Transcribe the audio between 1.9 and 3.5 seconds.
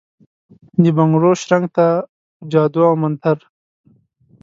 په جادو اومنتر،